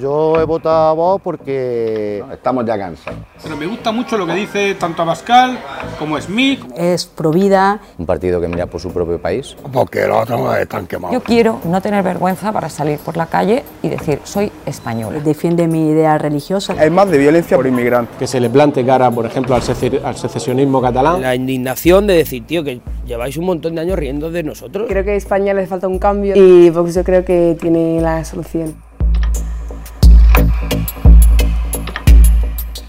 [0.00, 3.18] Yo he votado a Vox porque estamos ya cansados.
[3.42, 5.58] Pero me gusta mucho lo que dice tanto Abascal
[5.98, 6.60] como Smith.
[6.76, 7.80] Es provida.
[7.96, 9.56] Un partido que mira por su propio país.
[9.72, 11.14] Porque los otros están quemados.
[11.14, 15.20] Yo quiero no tener vergüenza para salir por la calle y decir soy española.
[15.20, 16.74] Defiende mi idea religiosa.
[16.82, 18.16] Es más de violencia por inmigrantes.
[18.18, 21.22] Que se le plante cara, por ejemplo, al, secesionismo catalán.
[21.22, 24.88] La indignación de decir, tío, que lleváis un montón de años riendo de nosotros.
[24.88, 28.24] Creo que a España le falta un cambio y Vox yo creo que tiene la
[28.24, 28.85] solución.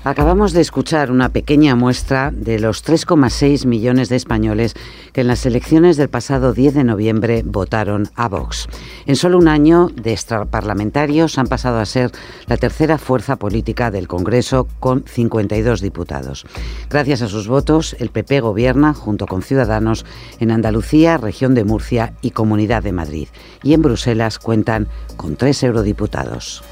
[0.08, 4.74] Acabamos de escuchar una pequeña muestra de los 3,6 millones de españoles
[5.12, 8.70] que en las elecciones del pasado 10 de noviembre votaron a Vox.
[9.06, 12.14] En solo un año de extraparlamentarios han pasado a ser
[12.46, 16.46] la tercera fuerza política del Congreso con 52 diputados.
[16.90, 20.06] Gracias a sus votos, el PP gobierna junto con Ciudadanos
[20.40, 23.28] en Andalucía, región de Murcia y Comunidad de Madrid.
[23.62, 26.64] Y en Bruselas cuentan con tres eurodiputados.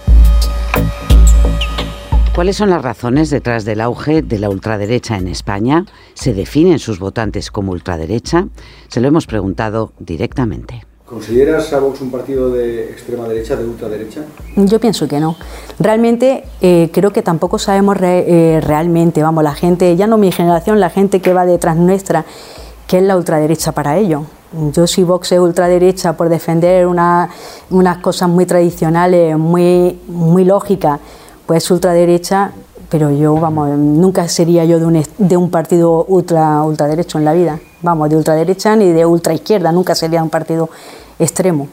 [2.35, 5.85] ¿Cuáles son las razones detrás del auge de la ultraderecha en España?
[6.15, 8.49] ¿Se definen sus votantes como ultraderecha?
[8.89, 10.85] Se lo hemos preguntado directamente.
[11.05, 14.25] ¿Consideras a Vox un partido de extrema derecha, de ultraderecha?
[14.57, 15.37] Yo pienso que no.
[15.79, 20.81] Realmente eh, creo que tampoco sabemos eh, realmente, vamos, la gente, ya no mi generación,
[20.81, 22.25] la gente que va detrás nuestra,
[22.85, 24.25] qué es la ultraderecha para ello.
[24.73, 30.99] Yo si Vox es ultraderecha por defender unas cosas muy tradicionales, muy, muy lógicas
[31.45, 32.51] pues ultraderecha,
[32.89, 37.33] pero yo, vamos, nunca sería yo de un, de un partido ultra, ultraderecho en la
[37.33, 37.59] vida.
[37.81, 40.69] Vamos, de ultraderecha ni de ultraizquierda, nunca sería un partido
[41.19, 41.67] extremo.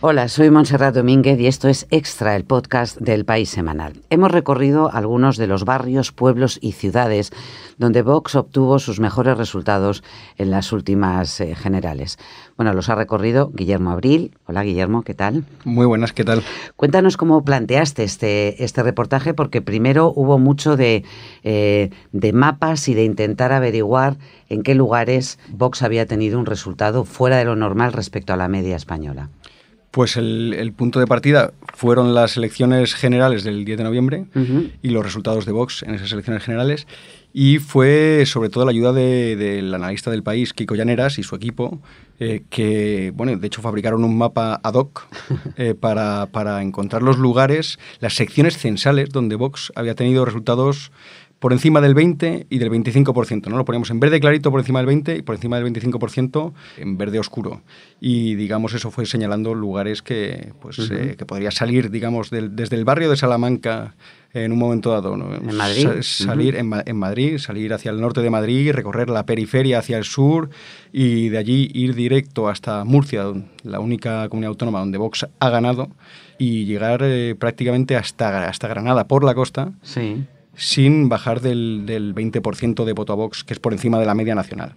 [0.00, 3.94] Hola, soy Montserrat Domínguez y esto es Extra, el podcast del País Semanal.
[4.10, 7.32] Hemos recorrido algunos de los barrios, pueblos y ciudades
[7.78, 10.04] donde Vox obtuvo sus mejores resultados
[10.36, 12.16] en las últimas eh, generales.
[12.56, 14.38] Bueno, los ha recorrido Guillermo Abril.
[14.46, 15.44] Hola Guillermo, ¿qué tal?
[15.64, 16.44] Muy buenas, ¿qué tal?
[16.76, 21.02] Cuéntanos cómo planteaste este, este reportaje, porque primero hubo mucho de,
[21.42, 24.16] eh, de mapas y de intentar averiguar
[24.48, 28.46] en qué lugares Vox había tenido un resultado fuera de lo normal respecto a la
[28.46, 29.30] media española.
[29.98, 34.26] Pues el, punto de partida fueron las elecciones generales del 10 de noviembre
[34.80, 36.86] y los resultados de Vox en esas elecciones generales.
[37.32, 41.80] Y fue sobre todo la ayuda del analista del país, Kiko Llaneras, y su equipo,
[42.20, 45.08] eh, que, bueno, de hecho fabricaron un mapa ad hoc
[45.56, 50.92] eh, para, para encontrar los lugares, las secciones censales donde Vox había tenido resultados
[51.38, 53.56] por encima del 20 y del 25%, ¿no?
[53.56, 56.98] Lo poníamos en verde clarito por encima del 20 y por encima del 25% en
[56.98, 57.62] verde oscuro.
[58.00, 62.84] Y, digamos, eso fue señalando lugares que, pues, eh, que podría salir, digamos, desde el
[62.84, 63.94] barrio de Salamanca
[64.34, 65.16] en un momento dado.
[65.16, 65.34] ¿no?
[65.34, 65.88] ¿En Madrid?
[66.02, 70.04] salir en, en, Madrid, salir hacia el norte de Madrid, recorrer la periferia hacia el
[70.04, 70.50] sur
[70.92, 73.24] y de allí ir directo hasta Murcia,
[73.62, 75.88] la única comunidad autónoma donde Vox ha ganado,
[76.36, 79.72] y llegar eh, prácticamente hasta, hasta Granada por la costa.
[79.82, 80.26] Sí
[80.58, 84.14] sin bajar del, del 20% de voto a Vox, que es por encima de la
[84.14, 84.74] media nacional.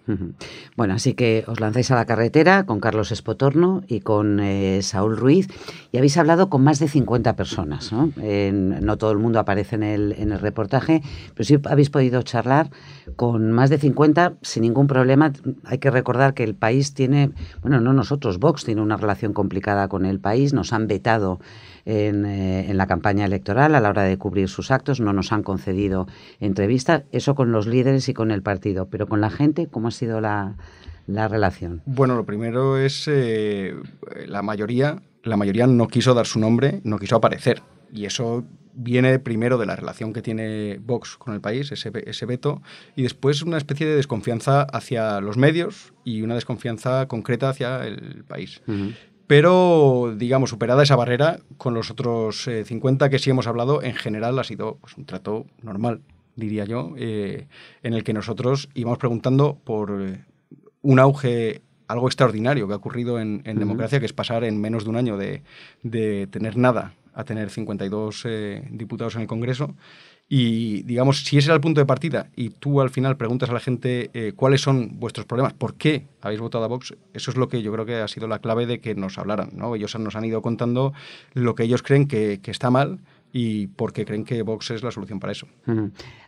[0.78, 5.18] Bueno, así que os lanzáis a la carretera con Carlos Espotorno y con eh, Saúl
[5.18, 5.48] Ruiz
[5.92, 7.92] y habéis hablado con más de 50 personas.
[7.92, 8.12] ¿no?
[8.16, 11.02] no todo el mundo aparece en el, en el reportaje,
[11.34, 12.70] pero sí habéis podido charlar
[13.16, 15.34] con más de 50 sin ningún problema.
[15.66, 17.32] Hay que recordar que el país tiene,
[17.62, 21.40] bueno, no nosotros, Vox tiene una relación complicada con el país, nos han vetado
[21.86, 25.32] en, eh, en, la campaña electoral a la hora de cubrir sus actos, no nos
[25.32, 26.08] han concedido
[26.40, 29.92] entrevistas, eso con los líderes y con el partido, pero con la gente, ¿cómo ha
[29.92, 30.56] sido la,
[31.08, 31.82] la relación?
[31.86, 33.76] Bueno, lo primero es eh,
[34.28, 37.62] la mayoría, la mayoría no quiso dar su nombre, no quiso aparecer,
[37.94, 38.44] y eso
[38.74, 42.62] viene primero de la relación que tiene Vox con el país, ese, ese, veto,
[42.96, 48.24] y después una especie de desconfianza hacia los medios y una desconfianza concreta hacia el
[48.28, 48.62] país.
[49.32, 53.94] Pero, digamos, superada esa barrera, con los otros 50 eh, que sí hemos hablado, en
[53.94, 56.02] general ha sido pues, un trato normal,
[56.36, 57.48] diría yo, eh,
[57.82, 60.26] en el que nosotros íbamos preguntando por eh,
[60.82, 64.90] un auge algo extraordinario que ha ocurrido en, democracia, que es pasar en menos de
[64.90, 65.44] un año de,
[65.82, 68.28] de tener nada a tener 52
[68.70, 69.76] diputados en el Congreso
[70.34, 73.54] y digamos, si ese era el punto de partida y tú al final preguntas a
[73.54, 77.36] la gente eh, cuáles son vuestros problemas, por qué habéis votado a Vox, eso es
[77.36, 79.50] lo que yo creo que ha sido la clave de que nos hablaran.
[79.52, 79.76] ¿no?
[79.76, 80.94] Ellos nos han ido contando
[81.34, 83.00] lo que ellos creen que, está mal
[83.34, 85.48] y porque creen que Vox es la solución para eso.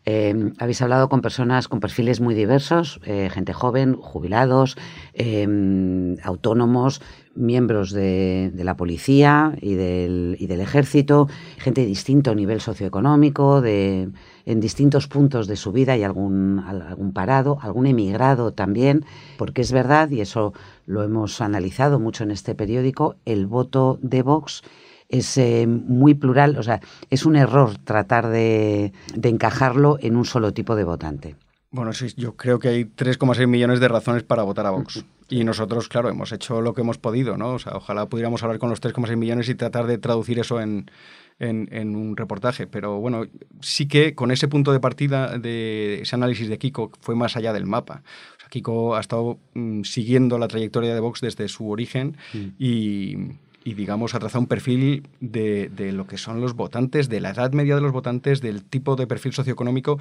[0.04, 4.76] Eh, habéis hablado con personas con perfiles muy diversos, eh, gente joven, jubilados,
[5.14, 7.02] eh, autónomos,
[7.36, 11.28] miembros de, la policía y del, y del, ejército,
[11.58, 14.10] gente de distinto nivel socioeconómico, de,
[14.46, 19.06] en distintos puntos de su vida y algún, algún parado, algún emigrado también,
[19.38, 20.54] porque es verdad, y eso
[20.86, 24.64] lo hemos analizado mucho en este periódico, el voto de Vox
[25.10, 30.54] es eh, muy plural, o sea, es un error tratar de, encajarlo en un solo
[30.54, 31.36] tipo de votante.
[31.74, 35.04] Bueno, sí, yo creo que hay 3,6 millones de razones para votar a Vox.
[35.30, 37.54] Y nosotros, claro, hemos hecho lo que hemos podido, ¿no?
[37.54, 40.92] O sea, ojalá pudiéramos hablar con los 3,6 millones y tratar de traducir eso en,
[41.40, 42.68] en, un reportaje.
[42.68, 43.25] Pero bueno,
[43.62, 47.52] sí que con ese punto de partida de ese análisis de Kiko fue más allá
[47.52, 48.04] del mapa.
[48.38, 52.48] O sea, Kiko ha estado mm, siguiendo la trayectoria de Vox desde su origen mm.
[52.60, 53.18] y
[53.63, 57.31] y digamos ha trazado un perfil de, de, lo que son los votantes, de la
[57.31, 60.00] edad media de los votantes, del tipo de perfil socioeconómico,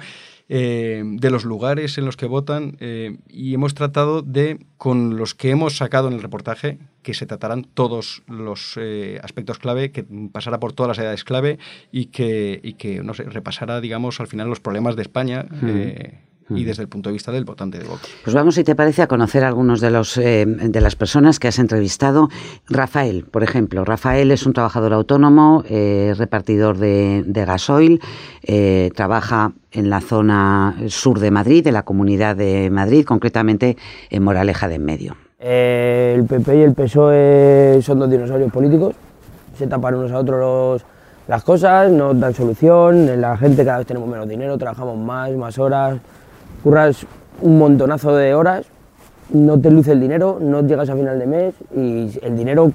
[0.49, 5.33] eh, de los lugares en los que votan eh, y hemos tratado de, con los
[5.33, 10.05] que hemos sacado en el reportaje, que se trataran todos los eh, aspectos clave, que
[10.31, 11.59] pasara por todas las edades clave
[11.91, 15.45] y que, y que no sé, repasara, digamos, al final los problemas de España
[16.55, 18.01] y desde el punto de vista del votante de Vox.
[18.23, 21.39] Pues vamos, si te parece, a conocer a algunos de, los, eh, de las personas
[21.39, 22.29] que has entrevistado.
[22.69, 23.85] Rafael, por ejemplo.
[23.85, 27.99] Rafael es un trabajador autónomo, eh, repartidor de, gasoil,
[28.43, 33.77] eh, trabaja en la zona sur de Madrid, de la Comunidad de Madrid, concretamente
[34.09, 35.15] en Moraleja de en Medio.
[35.39, 38.95] el PP y el PSOE son dos dinosaurios políticos,
[39.57, 40.83] se tapan unos a otros
[41.27, 45.57] las cosas, no dan solución, la gente cada vez tenemos menos dinero, trabajamos más, más
[45.57, 45.97] horas,
[46.63, 47.05] curras
[47.41, 48.65] un montonazo de horas,
[49.31, 52.71] no te luce el dinero, no llegas a final de mes y el dinero,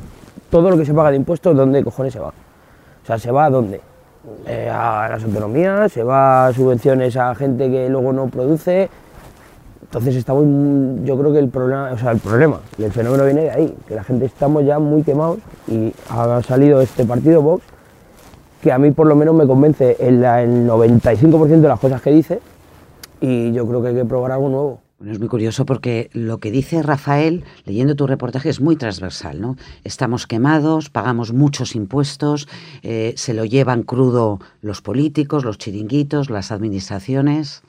[0.50, 2.29] todo lo que se paga de impuestos, ¿dónde cojones se va?
[2.29, 3.81] O sea, ¿se va a dónde?
[4.46, 8.90] Eh, a las autonomías, se va a subvenciones a gente que luego no produce.
[9.82, 10.44] Entonces estamos,
[11.05, 13.94] yo creo que el problema, o sea, el problema, el fenómeno viene de ahí, que
[13.94, 17.64] la gente estamos ya muy quemados y ha salido este partido Vox,
[18.61, 22.11] que a mí por lo menos me convence en el 95% de las cosas que
[22.11, 22.40] dice,
[23.20, 24.82] y yo creo que hay que probar algo nuevo.
[24.99, 29.41] Bueno, es muy curioso porque lo que dice Rafael, leyendo tu reportaje, es muy transversal,
[29.41, 29.56] ¿no?
[29.85, 32.49] Estamos quemados, pagamos muchos impuestos,
[32.82, 37.62] eh, se lo llevan crudo los políticos, los chiringuitos, las administraciones.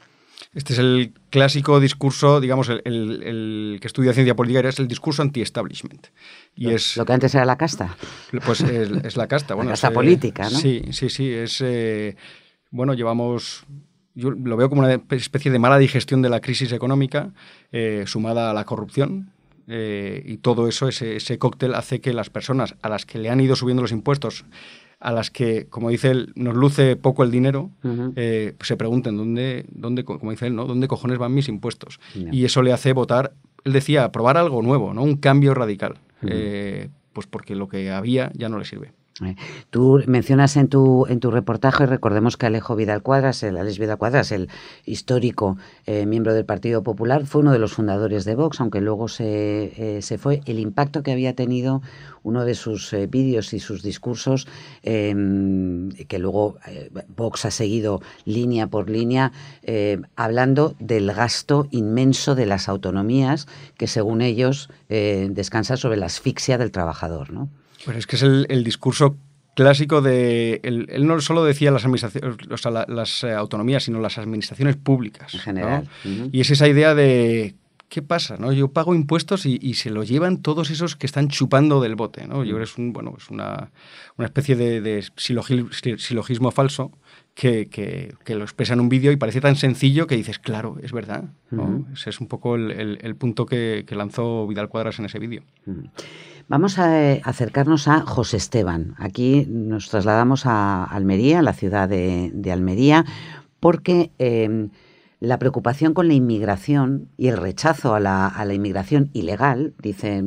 [0.55, 6.07] Este es el clásico discurso, digamos, el, que estudia ciencia política es el discurso anti-establishment.
[6.55, 7.95] Y es, lo que antes era la casta.
[8.43, 9.53] Pues es, la casta.
[9.53, 10.57] Bueno, la casta política, ¿no?
[10.57, 11.31] Sí, sí, sí.
[11.31, 12.15] Es, eh,
[12.71, 13.67] bueno, llevamos
[14.19, 17.31] yo lo veo como una especie de mala digestión de la crisis económica
[17.71, 19.31] eh, sumada a la corrupción.
[19.67, 23.29] Eh, y todo eso, ese, ese, cóctel, hace que las personas a las que le
[23.29, 24.45] han ido subiendo los impuestos,
[24.99, 27.69] a las que, como dice él, nos luce poco el dinero,
[28.15, 30.65] eh, se pregunten dónde, dónde, como dice él, ¿no?
[30.65, 31.99] ¿dónde cojones van mis impuestos?
[32.31, 33.33] Y eso le hace votar,
[33.63, 35.03] él decía, probar algo nuevo, ¿no?
[35.03, 35.99] un cambio radical,
[37.13, 38.91] pues porque lo que había ya no le sirve.
[39.25, 39.35] Eh,
[39.69, 43.97] tú mencionas en tu, en tu reportaje, recordemos que Alejo Vidal Cuadras, el Alex Vidal
[43.97, 44.49] Cuadras, el
[44.85, 49.07] histórico eh, miembro del Partido Popular, fue uno de los fundadores de Vox, aunque luego
[49.07, 50.41] se, eh, se fue.
[50.45, 51.81] El impacto que había tenido
[52.23, 54.47] uno de sus vídeos y sus discursos,
[54.83, 56.57] em, que luego
[57.15, 59.31] Vox ha seguido línea por línea,
[60.17, 66.71] hablando del gasto inmenso de las autonomías, que según ellos descansa sobre la asfixia del
[66.71, 67.31] trabajador.
[67.31, 67.49] ¿no?
[67.85, 69.17] Pues es que es el, discurso
[69.55, 70.59] clásico de.
[70.63, 72.37] Él, no solo decía las administraciones,
[72.87, 75.33] las eh, autonomías, sino las administraciones públicas.
[75.33, 75.89] En general.
[76.31, 77.55] Y es esa idea de.
[77.89, 78.37] ¿Qué pasa?
[78.37, 78.53] ¿no?
[78.53, 82.27] Yo pago impuestos y, se lo llevan todos esos que están chupando del bote.
[82.27, 82.43] ¿no?
[82.43, 83.71] Yo creo que es, un, bueno, es una,
[84.15, 86.91] una especie de, silogismo, falso
[87.33, 90.91] que, que, lo expresa en un vídeo y parece tan sencillo que dices, claro, es
[90.91, 91.23] verdad.
[91.91, 95.41] Ese es un poco el, el, punto que, lanzó Vidal Cuadras en ese vídeo.
[96.49, 98.95] Vamos a eh, acercarnos a José Esteban.
[98.97, 103.05] Aquí nos trasladamos a Almería, la ciudad de, Almería,
[103.59, 104.71] porque em,
[105.19, 110.23] la preocupación con la inmigración y el rechazo a la, inmigración ilegal, dice,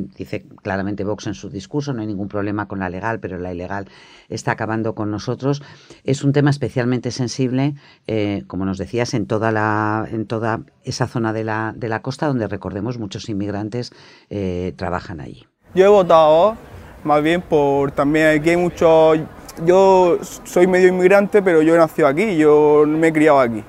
[0.61, 3.89] claramente Vox en su discurso, no hay ningún problema con la legal, pero la ilegal
[4.29, 5.61] está acabando con nosotros,
[6.05, 7.75] es un tema especialmente sensible,
[8.07, 12.01] eh, como nos decías, en toda, la, en toda esa zona de la, de la
[12.01, 13.91] costa donde, recordemos, muchos inmigrantes
[14.29, 15.47] eh, trabajan allí.
[15.75, 16.55] Yo he votado
[17.03, 19.19] más bien por también aquí hay muchos.
[19.65, 23.63] Yo soy medio inmigrante, pero yo he nacido aquí, yo me he criado aquí.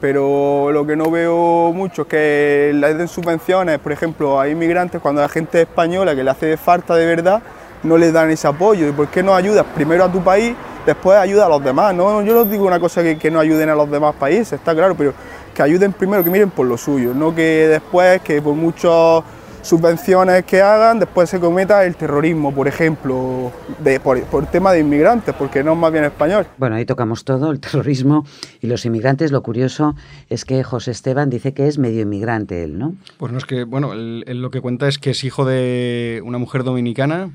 [0.00, 5.00] Pero lo que no veo mucho es que les den subvenciones, por ejemplo, a inmigrantes
[5.00, 7.42] cuando la gente española que le hace falta de verdad,
[7.82, 8.88] no les dan ese apoyo.
[8.88, 10.54] ¿Y por qué no ayudas primero a tu país,
[10.86, 11.94] después ayuda a los demás.
[11.94, 12.22] ¿no?
[12.22, 14.94] Yo no digo una cosa que, que no ayuden a los demás países, está claro,
[14.96, 15.12] pero
[15.54, 19.22] que ayuden primero, que miren por lo suyo, no que después, que por muchas
[19.62, 23.52] subvenciones que hagan, después se cometa el terrorismo, por ejemplo,
[23.82, 26.46] de, por, por tema de inmigrantes, porque no es más bien español.
[26.58, 28.24] Bueno, ahí tocamos todo, el terrorismo
[28.60, 29.32] y los inmigrantes.
[29.32, 29.94] Lo curioso
[30.28, 32.94] es que José Esteban dice que es medio inmigrante él, ¿no?
[33.18, 36.22] Pues no es que, bueno, él, él lo que cuenta es que es hijo de
[36.24, 37.30] una mujer dominicana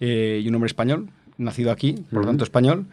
[0.00, 2.86] eh, y un hombre español, nacido aquí, por lo tanto español.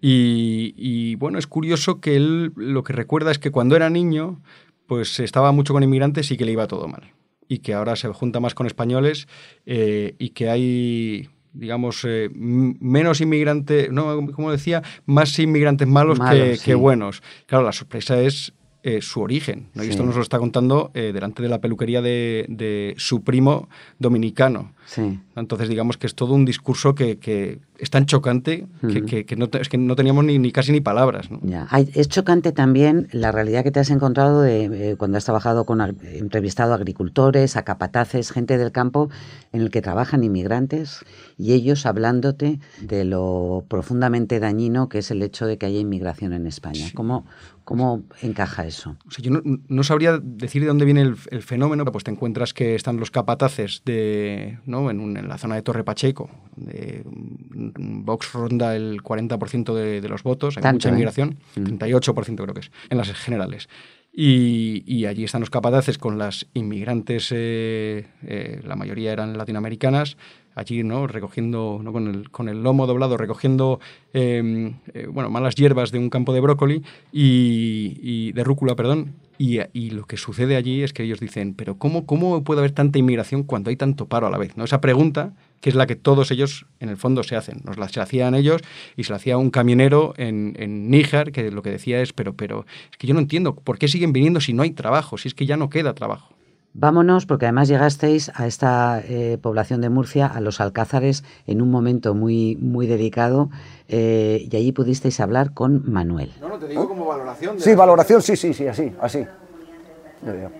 [0.00, 4.40] Y, y, bueno, es curioso que él lo que recuerda es que cuando era niño,
[4.86, 7.02] pues estaba mucho con inmigrantes y que le iba todo mal.
[7.48, 9.26] Y que ahora se junta más con españoles
[9.66, 16.24] eh, y que hay digamos, eh, menos inmigrantes, no, como decía, más inmigrantes malos, que,
[16.24, 16.74] Malos, que sí.
[16.74, 17.22] buenos.
[17.46, 18.52] Claro, la sorpresa es
[18.84, 19.70] eh, su origen.
[19.74, 19.82] ¿no?
[19.82, 23.68] Y esto nos lo está contando eh, delante de la peluquería de, de su primo
[23.98, 24.72] dominicano.
[24.90, 25.20] Sí.
[25.36, 29.06] Entonces, digamos que es todo un discurso que, que es tan chocante que, Ujú.
[29.06, 31.30] que- que no, es que no teníamos ni, ni casi ni palabras.
[31.30, 31.40] ¿no?
[31.42, 31.68] Ya.
[31.94, 35.82] Es chocante también la realidad que te has encontrado de, eh, cuando has trabajado con,
[35.82, 39.10] entrevistado a agricultores, a capataces, gente del campo
[39.52, 41.00] en el que trabajan inmigrantes
[41.36, 46.32] y ellos hablándote de lo profundamente dañino que es el hecho de que haya inmigración
[46.32, 46.86] en España.
[46.94, 47.26] ¿Cómo,
[47.64, 48.96] ¿Cómo encaja eso?
[49.06, 52.10] O sea, yo no, no sabría decir de dónde viene el, el fenómeno, pues te
[52.10, 54.77] encuentras que están los capataces de, ¿no?
[54.90, 60.00] En, un- en la zona de Torre Pacheco, donde mm, Vox ronda el 40% de,
[60.00, 61.64] de los votos, hay Tanto, mucha inmigración, Mm.
[61.78, 63.68] 38% creo que es, en las generales.
[64.12, 70.16] Y, y allí están los capataces con las inmigrantes, eh, eh, la mayoría eran latinoamericanas,
[70.56, 71.92] allí no recogiendo ¿no?
[71.92, 73.78] Con, el, con el lomo doblado recogiendo
[74.12, 76.82] eh, eh, bueno malas hierbas de un campo de brócoli
[77.12, 81.54] y, y de rúcula perdón y, y lo que sucede allí es que ellos dicen
[81.54, 84.64] pero cómo cómo puede haber tanta inmigración cuando hay tanto paro a la vez no
[84.64, 87.60] esa pregunta que es la que todos ellos en el fondo se hacen.
[87.64, 88.62] Nos la se hacían ellos
[88.96, 92.34] y se la hacía un camionero en, en Níger que lo que decía es pero
[92.34, 95.28] pero es que yo no entiendo por qué siguen viniendo si no hay trabajo si
[95.28, 96.37] es que ya no queda trabajo
[96.82, 101.72] Vámonos, porque además llegasteis a esta eh, población de Murcia, a los Alcázares, en un
[101.72, 103.50] momento muy, muy delicado,
[103.88, 106.32] eh, y allí pudisteis hablar con Manuel.
[106.40, 107.56] No, no, te digo como valoración.
[107.56, 109.26] de Sí, la- valoración, sí, sí, sí, así, así.
[110.24, 110.50] Yo, digo.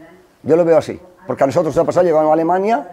[0.43, 0.99] Yo lo veo así.
[1.25, 2.89] Porque a nosotros nos ha pasado, llegamos a Alemania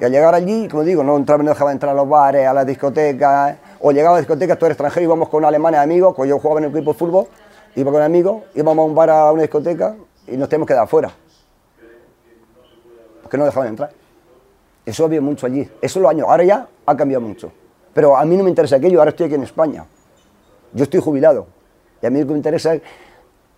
[0.00, 2.52] y al llegar allí, como digo, no, entraba, no dejaba entrar a los bares, a
[2.52, 6.28] las discotecas, o llegaba a discotecas, tú eres extranjero, íbamos con un alemán amigos, pues
[6.28, 7.26] yo jugaba en el equipo de fútbol,
[7.76, 9.94] iba con amigos, íbamos a un bar, a una discoteca
[10.26, 11.12] y nos tenemos que dar afuera.
[13.24, 13.90] Porque no dejaban entrar.
[14.86, 15.68] Eso había mucho allí.
[15.82, 16.28] Eso los años.
[16.28, 17.50] Ahora ya ha cambiado mucho.
[17.92, 19.84] Pero a mí no me interesa aquello, ahora estoy aquí en España.
[20.72, 21.46] Yo estoy jubilado.
[22.02, 22.82] Y a mí lo que me interesa es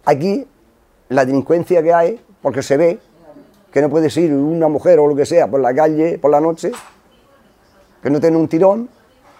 [0.04, 0.46] aquí
[1.08, 2.99] la delincuencia que hay, porque se ve
[3.73, 6.40] que no puedes ir una mujer o lo que sea por la calle por la
[6.40, 6.70] noche,
[8.02, 8.88] que no tiene un tirón.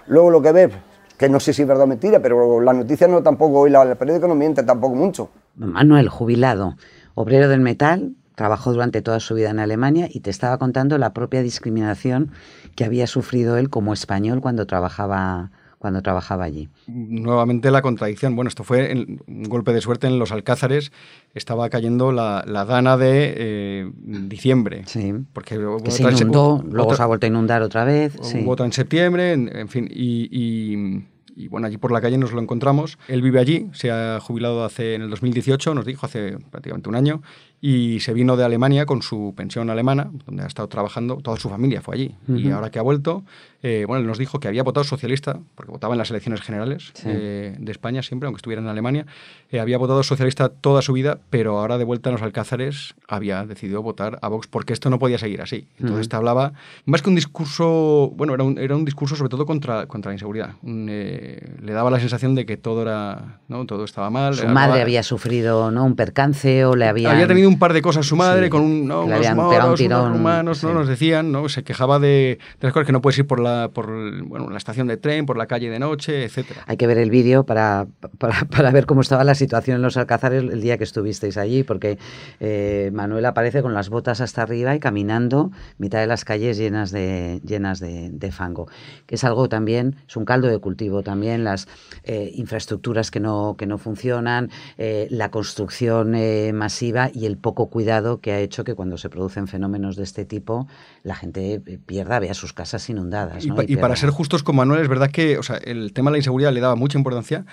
[0.09, 0.71] Luego lo que ves,
[1.17, 3.83] que no sé si es verdad o mentira, pero las noticias no tampoco, y la,
[3.83, 5.31] el periódico no miente tampoco mucho.
[5.57, 6.77] Manuel, jubilado,
[7.15, 11.13] obrero del metal, trabajó durante toda su vida en Alemania y te estaba contando la
[11.13, 12.31] propia discriminación
[12.77, 16.69] que había sufrido él como español cuando trabajaba, cuando trabajaba allí.
[16.87, 18.37] nuevamente la contradicción.
[18.37, 18.93] Bueno, esto fue
[19.27, 20.93] un golpe de suerte en los Alcázares.
[21.35, 24.83] Estaba cayendo la, la dana de eh, diciembre.
[24.87, 25.15] Sí.
[25.33, 28.15] Porque hubo Que se inundó, luego otra- se ha vuelto a inundar otra vez.
[28.17, 28.45] Hubo sí.
[28.47, 31.05] otra en septiembre, en, en fin, y, y-
[31.37, 32.99] y, bueno, allí por la calle nos lo encontramos.
[33.09, 36.95] Él vive allí, se ha jubilado hace en el 2018, nos dijo hace prácticamente un
[36.97, 37.23] año,
[37.61, 41.49] y se vino de Alemania con su pensión alemana, donde ha estado trabajando, toda su
[41.49, 42.15] familia fue allí.
[42.29, 42.55] Y Ujú.
[42.55, 43.25] ahora que ha vuelto,
[43.63, 46.91] eh, bueno, él nos dijo que había votado socialista, porque votaba en las elecciones generales
[46.95, 47.05] Sí.
[47.09, 49.07] eh, de España siempre, aunque estuviera en Alemania,
[49.51, 53.45] eh, había votado socialista toda su vida, pero ahora de vuelta en los Alcázares había
[53.47, 55.67] decidido votar a Vox porque esto no podía seguir así.
[55.79, 56.11] Entonces Ujú.
[56.11, 56.53] te hablaba,
[56.85, 60.15] más que un discurso, bueno, era un, era un discurso sobre todo contra, contra la
[60.15, 60.55] inseguridad.
[60.63, 60.89] Un,
[61.29, 63.67] eh, le daba la sensación de que todo era, ¿no?
[63.67, 64.35] todo estaba mal.
[64.35, 65.85] Su madre había sufrido ¿no?
[65.85, 67.11] un percance o le había...
[67.11, 69.05] había tenido un par de cosas su madre Sí, con un, ¿no?
[69.05, 70.69] unos habían moros, pegado un unos tirón, rumanos, ¿no?
[70.69, 70.75] sí.
[70.75, 71.49] nos decían, ¿no?
[71.49, 73.87] se quejaba de, de las cosas que no puedes ir por la, por
[74.25, 76.63] bueno, la estación de tren, por la calle de noche, etcétera.
[76.67, 77.87] Hay que ver el vídeo para,
[78.19, 81.65] para, para ver cómo estaba la situación en los Alcázares el día que estuvisteis allí,
[81.65, 81.99] porque
[82.39, 86.93] eh, Manuel aparece con las botas hasta arriba y caminando mitad de las calles llenas
[86.93, 88.69] de, llenas de, de fango,
[89.07, 91.69] que es algo también, es un caldo de cultivo también, las
[92.05, 97.69] eh, infraestructuras que no, que no funcionan, eh, la construcción eh, masiva y el poco
[97.69, 100.69] cuidado que ha hecho que cuando se producen fenómenos de este tipo
[101.03, 103.45] la gente pierda, vea sus casas inundadas.
[103.45, 103.55] Y, ¿no?
[103.57, 106.13] pa- y para ser justos con Manuel, es verdad que o sea, el tema de
[106.13, 107.45] la inseguridad le daba mucha importancia,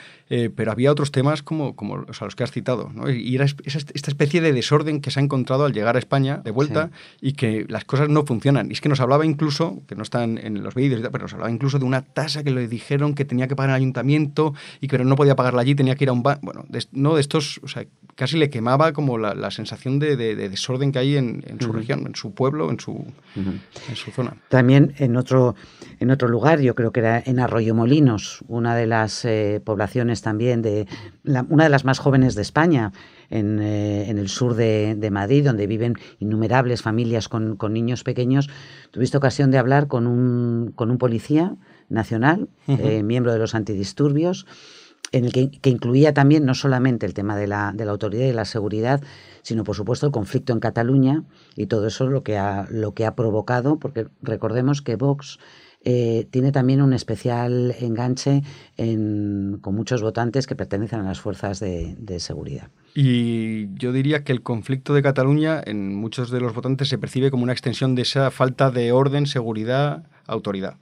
[0.55, 2.89] pero había otros temas como, como o sea, los que has citado.
[2.93, 3.09] ¿no?
[3.09, 6.51] Y era esta especie de desorden que se ha encontrado al llegar a España de
[6.51, 6.89] vuelta
[7.21, 8.69] y que las cosas no funcionan.
[8.69, 11.51] Y es que nos hablaba incluso, que no están en los vídeos, pero nos hablaba
[11.51, 14.87] incluso de una tasa que le dijeron que tenía que pagar en el ayuntamiento y
[14.87, 16.41] que pero no podía pagarla allí, tenía que ir a un banco.
[16.43, 20.15] Bueno, de, no de estos, o sea, casi le quemaba como la, la sensación de,
[20.15, 21.77] de- de desorden que hay en, en su Ujú.
[21.79, 23.05] región, en su pueblo, en su,
[23.35, 24.35] en su zona.
[24.49, 25.55] También en otro,
[25.99, 30.61] en otro lugar, yo creo que era en Arroyomolinos, una de las eh, poblaciones también
[30.61, 30.87] de
[31.23, 32.91] la- una de las más jóvenes de España,
[33.29, 38.03] en, eh, en el sur de, de Madrid, donde viven innumerables familias con, con niños
[38.03, 38.47] pequeños.
[38.91, 41.55] Tuviste ocasión de hablar con un, con un policía
[41.89, 44.45] nacional, eh, miembro de los antidisturbios,
[45.11, 48.25] en el que, que incluía también no solamente el tema de la, de la autoridad
[48.25, 49.01] y la seguridad,
[49.43, 51.23] sino por supuesto el conflicto en Cataluña
[51.55, 55.37] y todo eso lo que ha, lo que ha provocado, porque recordemos que Vox
[55.85, 58.41] eh, tiene también un especial enganche
[58.77, 62.69] en- con muchos votantes que pertenecen a las fuerzas de, de seguridad.
[62.95, 67.31] Y yo diría que el conflicto de Cataluña en muchos de los votantes se percibe
[67.31, 70.77] como una extensión de esa falta de orden, seguridad, autoridad.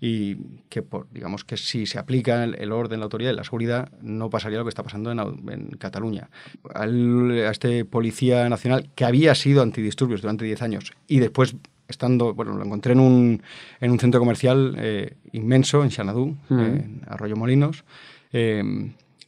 [0.00, 0.36] Y
[0.68, 3.90] que, por, digamos que si se aplica el, el orden, la autoridad y la seguridad,
[4.02, 6.28] no pasaría lo que está pasando en, en Cataluña.
[6.74, 11.56] Al- a este policía nacional que había sido antidisturbios durante 10 años y después
[11.88, 13.42] estando, bueno, lo encontré en un,
[13.80, 16.60] en un centro comercial eh, inmenso en Xanadu, Ujú.
[16.60, 17.84] en Arroyo Molinos.
[18.32, 18.62] eh,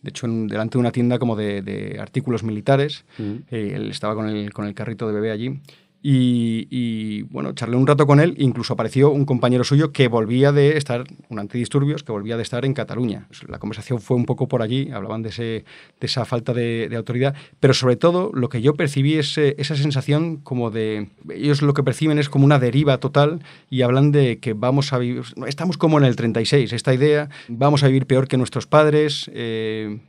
[0.03, 4.15] de hecho, en- delante de una tienda como de, de artículos militares, eh, él estaba
[4.15, 5.61] con el, con el carrito de bebé allí.
[6.07, 10.53] Y, y, bueno, charlé un rato con él, incluso apareció un compañero suyo que volvía
[10.53, 13.27] de estar, un antidisturbios, que volvía de estar en Cataluña.
[13.49, 15.65] La conversación fue un poco por allí, hablaban de, ese, de
[16.07, 19.77] esa falta de, de autoridad, pero sobre todo lo que yo percibí es eh, esa
[19.77, 24.41] sensación como de, ellos lo que perciben es como una deriva total y hablan de
[24.41, 28.29] que vamos a vivir, estamos como en el 36, esta idea, vamos a vivir peor
[28.29, 30.01] que nuestros padres, eh,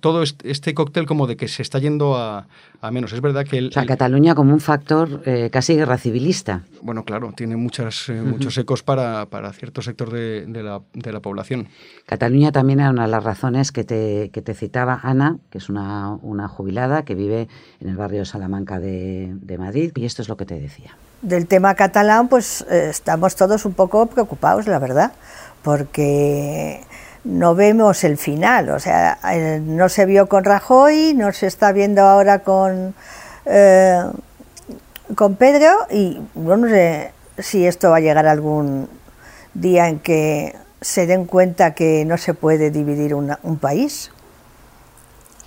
[0.00, 2.48] todo este, este cóctel como de que se está yendo a,
[2.80, 3.12] a menos.
[3.12, 6.62] Es verdad que el, O sea, Cataluña como un factor eh, casi guerra civilista.
[6.80, 11.12] bueno, claro, tiene muchas, eh, muchos ecos para, para cierto sector de, de la, de
[11.12, 11.68] la población.
[12.06, 15.68] Cataluña también era una de las razones que te, que te citaba Ana, que es
[15.68, 17.46] una, una jubilada que vive
[17.78, 20.96] en el barrio de Salamanca de, de Madrid, y esto es lo que te decía.
[21.20, 25.12] Del tema catalán, pues eh, estamos todos un poco preocupados, la verdad,
[25.62, 26.80] porque
[27.24, 28.70] no vemos el final.
[28.70, 32.94] O sea, eh, no se vio con Rajoy, no se está viendo ahora con,
[33.44, 34.04] eh,
[35.14, 38.88] con Pedro, y bueno, no sé si esto va a llegar algún
[39.54, 44.10] día en que se den cuenta que no se puede dividir una- un país.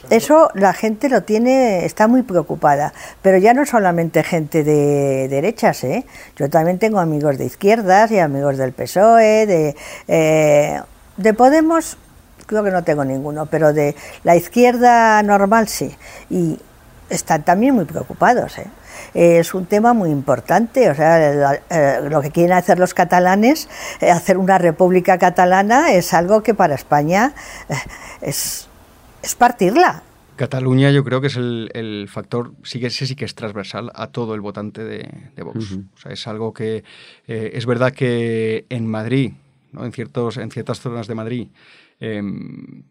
[0.09, 5.83] Eso la gente lo tiene, está muy preocupada, pero ya no solamente gente de derechas,
[5.83, 6.05] ¿eh?
[6.36, 9.75] yo también tengo amigos de izquierdas y amigos del PSOE, de,
[10.07, 10.81] eh,
[11.17, 11.97] de Podemos,
[12.47, 15.95] creo que no tengo ninguno, pero de la izquierda normal sí,
[16.31, 16.59] y
[17.12, 18.57] están también muy preocupados.
[18.57, 18.65] ¿eh?
[19.13, 23.69] Es un tema muy importante, o sea, eh, lo que quieren hacer los catalanes,
[24.00, 27.34] eh, hacer una república catalana, es algo que para España
[27.69, 27.76] eh,
[28.21, 28.67] es,
[29.21, 30.04] es partirla.
[30.41, 33.91] Cataluña yo creo que es el, el factor, sí que ese sí que es transversal
[33.93, 35.74] a todo el votante de, de Vox.
[35.93, 36.84] O sea, es algo que
[37.28, 39.34] eh, es verdad que en Madrid,
[39.71, 39.86] ¿no?
[39.86, 41.47] en, ciertos, en ciertas zonas de Madrid,
[42.00, 42.82] em,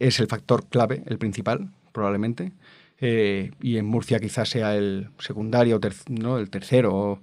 [0.00, 2.50] es el factor clave, el principal, probablemente.
[3.04, 6.38] Eh, y en Murcia quizás sea el secundario, ter- ¿no?
[6.38, 7.20] el tercero,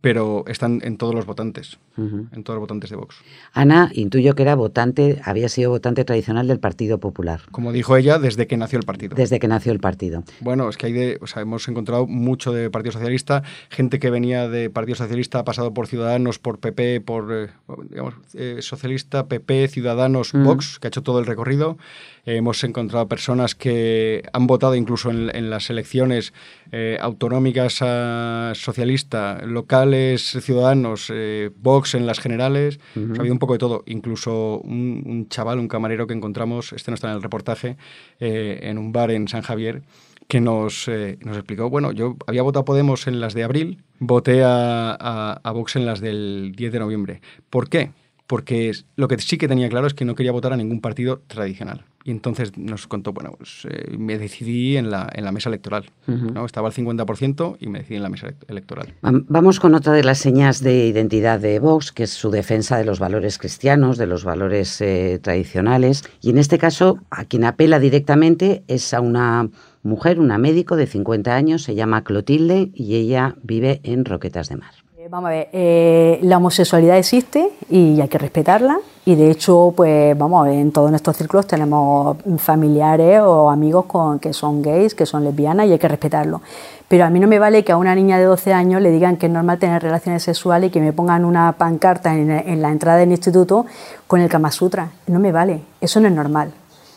[0.00, 3.16] pero están en todos los votantes, En todos los votantes de Vox.
[3.52, 8.18] Ana, intuyo que era votante, había sido votante tradicional del Partido Popular, Como dijo ella,
[8.18, 9.16] desde que nació el partido.
[9.16, 10.22] desde que nació el partido.
[10.40, 14.10] Bueno, es que hay de, o sea, hemos encontrado mucho de Partido Socialista, gente que
[14.10, 17.48] venía de Partido Socialista, ha pasado por Ciudadanos, por PP, por eh,
[17.90, 20.32] digamos, eh, Socialista, PP, Ciudadanos.
[20.32, 21.78] Vox, que ha hecho todo el recorrido.
[22.26, 26.32] Eh, hemos encontrado personas que han votado incluso en, en las elecciones
[26.72, 31.50] eh, autonómicas a socialista, locales, ciudadanos, eh,
[31.94, 32.78] En las generales.
[32.96, 33.82] O sea, ha habido un poco de todo.
[33.86, 37.76] Incluso un, un chaval, un camarero que encontramos, este no está en el reportaje,
[38.20, 39.82] eh, en un bar en San Javier,
[40.28, 43.82] que nos, eh, nos explicó, bueno, yo había votado a Podemos en las de abril,
[43.98, 47.20] voté a, a, a Vox en las del 10 de noviembre.
[47.50, 47.92] ¿Por qué?
[48.26, 51.22] Porque lo que sí que tenía claro es que no quería votar a ningún partido
[51.28, 51.84] tradicional.
[52.06, 55.86] Y entonces nos contó, bueno, pues eh, me decidí en la, en la mesa electoral.
[56.06, 56.46] ¿no?
[56.46, 58.94] Estaba al 50% y me decidí en la mesa elec- electoral.
[59.02, 62.78] Vam- Vamos con otra de las señas de identidad de Vox, que es su defensa
[62.78, 66.04] de los valores cristianos, de los valores eh, tradicionales.
[66.20, 69.48] Y en este caso, a quien apela directamente es a una
[69.82, 74.56] mujer, una médico de 50 años, se llama Clotilde y ella vive en Roquetas de
[74.56, 74.72] Mar.
[75.08, 80.18] Vamos a ver, eh, la homosexualidad existe y hay que respetarla y de hecho, pues
[80.18, 84.96] vamos a ver, en todos nuestros círculos tenemos familiares o amigos con, que son gays,
[84.96, 86.40] que son lesbianas y hay que respetarlo.
[86.88, 89.16] Pero a mí no me vale que a una niña de 12 años le digan
[89.16, 92.72] que es normal tener relaciones sexuales y que me pongan una pancarta en, en la
[92.72, 93.64] entrada del instituto
[94.08, 94.90] con el Kama Sutra.
[95.06, 96.52] No me vale, eso no es normal.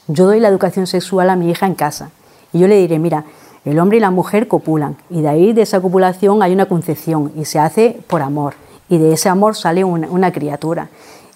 [0.07, 2.09] Yo doy la educación sexual a mi hija en casa
[2.53, 3.25] y yo le diré, mira,
[3.69, 7.31] el hombre y la mujer copulan y de ahí de esa copulación hay una concepción
[7.35, 8.55] y se hace por amor
[8.89, 10.89] y de ese amor sale una, criatura.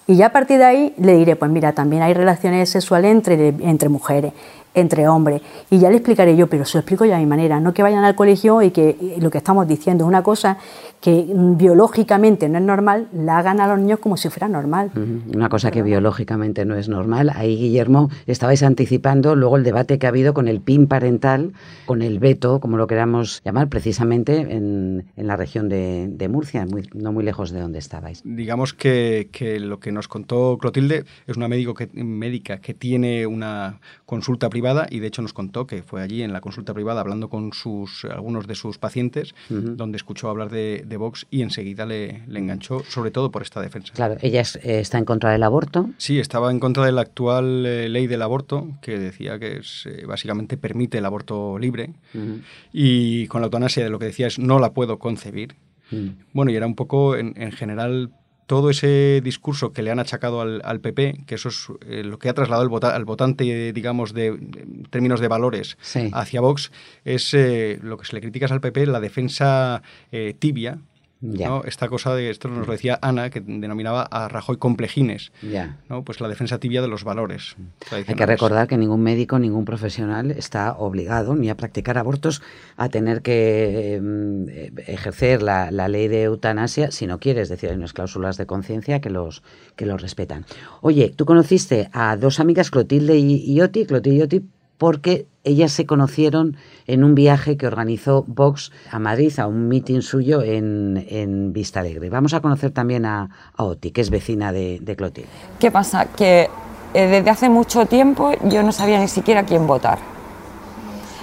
[0.06, 3.48] Y ya a partir de ahí le diré, pues mira, también hay relaciones sexuales entre,
[3.48, 4.32] entre mujeres,
[4.74, 5.40] entre hombres.
[5.70, 7.82] Y ya le explicaré yo, pero se lo explico yo a mi manera, no que
[7.82, 10.58] vayan al colegio y que lo que estamos diciendo es una cosa
[11.00, 14.90] que biológicamente no es normal, la hagan a los niños como si fuera normal.
[15.34, 17.30] Una cosa que biológicamente no es normal.
[17.34, 21.52] Ahí, Guillermo, estabais anticipando luego el debate que ha habido con el PIN parental,
[21.84, 26.64] con el veto, como lo queramos llamar, precisamente en, en la región de, de Murcia,
[26.64, 28.22] muy, no muy lejos de donde estabais.
[28.24, 33.26] Digamos que, que, lo que nos contó Clotilde es una médico que, médica que tiene
[33.26, 37.00] una consulta privada y de hecho nos contó que fue allí en la consulta privada
[37.00, 39.76] hablando con sus, algunos de sus pacientes, uh -huh.
[39.76, 43.60] donde escuchó hablar de, de Vox y enseguida le, le, enganchó, sobre todo por esta
[43.60, 43.92] defensa.
[43.94, 45.90] Claro, ella es, eh, está en contra del aborto.
[45.98, 49.84] Sí, estaba en contra de la actual eh, ley del aborto, que decía que es,
[49.86, 51.90] eh, básicamente permite el aborto libre.
[52.14, 52.40] Uh -huh.
[52.72, 55.56] Y con la eutanasia lo que decía es no la puedo concebir.
[55.92, 56.14] Uh -huh.
[56.32, 58.10] Bueno, y era un poco, en, en general,
[58.46, 62.18] todo ese discurso que le han achacado al, al PP, que eso es eh, lo
[62.18, 66.10] que ha trasladado el vota, al votante, digamos, de, en términos de valores sí.
[66.12, 66.70] hacia Vox,
[67.04, 70.78] es eh, lo que se le critica al PP, la defensa eh, tibia,
[71.24, 71.64] ¿no?
[71.64, 75.78] Esta cosa de, esto nos lo decía Ana, que denominaba a Rajoy complejines, ya.
[75.88, 76.04] ¿no?
[76.04, 77.56] pues la defensa tibia de los valores.
[77.90, 82.42] Hay que recordar que ningún médico, ningún profesional está obligado ni a practicar abortos,
[82.76, 87.70] a tener que eh, ejercer la, la, ley de eutanasia si no quiere, es decir,
[87.70, 89.42] hay unas cláusulas de conciencia que los,
[89.76, 90.44] que los respetan.
[90.82, 94.42] Oye, tú conociste a dos amigas, Clotilde y, y Oti, Clotilde y Oti,
[94.78, 96.56] porque ellas se conocieron
[96.86, 101.80] en un viaje que organizó Vox a Madrid, a un mitin suyo en, en Vista
[101.80, 102.08] Alegre.
[102.08, 105.28] Vamos a conocer también a, a Oti, que es vecina de, de Clotilde.
[105.58, 106.06] ¿Qué pasa?
[106.06, 106.48] Que
[106.94, 109.98] eh, desde hace mucho tiempo yo no sabía ni siquiera quién votar.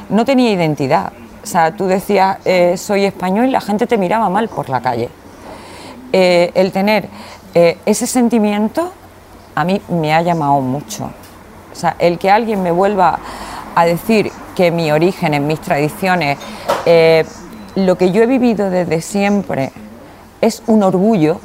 [0.10, 1.14] No tenía identidad.
[1.44, 4.82] O sea, tú decías, eh, soy español y la gente te miraba mal por la
[4.82, 5.10] calle.
[6.14, 7.08] Eh, el tener
[7.54, 8.94] ese sentimiento
[9.56, 11.12] a mí me ha llamado mucho.
[11.72, 13.20] O sea, el que alguien me vuelva
[13.76, 16.38] a decir que mi origen, en mis tradiciones,
[16.86, 17.26] eh,
[17.76, 19.72] lo que yo he vivido desde siempre
[20.42, 21.40] es un orgullo,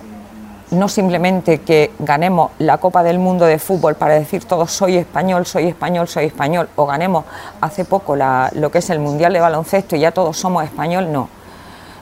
[0.71, 5.47] no simplemente que ganemos la Copa del Mundo de Fútbol para decir todos soy español,
[5.47, 7.25] soy español, soy español, o ganemos
[7.61, 11.29] hace poco lo que es el Mundial de Baloncesto y ya todos somos español, no.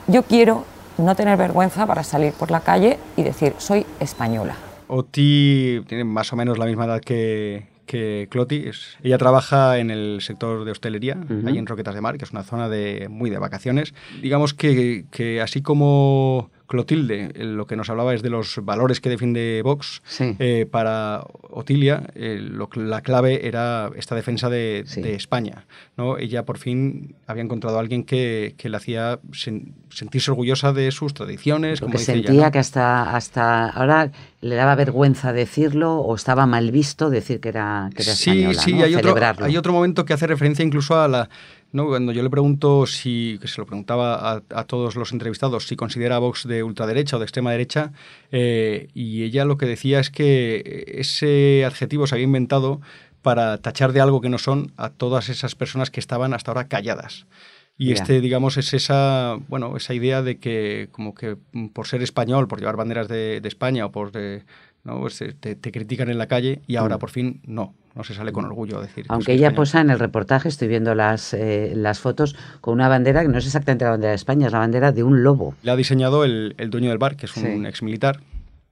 [0.06, 0.64] Yo quiero
[0.96, 4.56] no tener vergüenza para salir por la calle y decir soy española.
[4.88, 8.64] Oti tiene más o menos la misma edad que, que Cloti.
[8.66, 11.48] Es, ella trabaja en el sector de hostelería, uh -huh.
[11.48, 13.94] ahí en Roquetas de Mar, que es una zona de, muy de vacaciones.
[14.22, 19.10] Digamos que, que así como Clotilde, lo que nos hablaba es de los valores que
[19.10, 20.02] defiende Vox.
[20.06, 20.34] Sí.
[20.38, 25.02] Eh, para Otilia, eh, lo, la clave era esta defensa de, sí.
[25.02, 25.66] de, España.
[25.96, 26.16] ¿no?
[26.16, 30.90] Ella por fin había encontrado a alguien que, que le hacía sen, sentirse orgullosa de
[30.90, 31.80] sus tradiciones.
[31.80, 32.52] Porque como sentía ella, ¿no?
[32.52, 37.90] que hasta, hasta ahora le daba vergüenza decirlo o estaba mal visto decir que era,
[37.94, 38.62] que era sí, española.
[38.62, 38.84] Sí, ¿no?
[38.84, 41.28] hay, otro, hay otro momento que hace referencia incluso a la
[41.74, 41.86] ¿no?
[41.86, 45.74] Cuando yo le pregunto si, que se lo preguntaba a, a, todos los entrevistados, si
[45.74, 47.92] considera a Vox de ultraderecha o de extrema derecha,
[48.30, 52.80] eh, y ella lo que decía es que ese adjetivo se había inventado
[53.22, 56.68] para tachar de algo que no son a todas esas personas que estaban hasta ahora
[56.68, 57.26] calladas.
[57.76, 57.94] Y yeah.
[57.94, 61.36] este, digamos, es esa, bueno, esa idea de que como que
[61.72, 64.44] por ser español, por llevar banderas de, de España o por de,
[64.84, 65.00] ¿no?
[65.00, 66.98] Pues te, te, critican en la calle y ahora mm.
[66.98, 69.06] por fin no, no se sale con orgullo a decir.
[69.08, 73.22] Aunque ella posa en el reportaje, estoy viendo las, eh, las fotos, con una bandera
[73.22, 75.54] que no es exactamente la bandera de España, es la bandera de un lobo.
[75.62, 77.66] Le ha diseñado el, el dueño del bar, que es un sí.
[77.66, 78.20] ex militar,